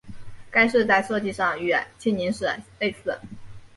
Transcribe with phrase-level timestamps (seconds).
[0.49, 3.19] 该寺在设计上与庆宁寺类似。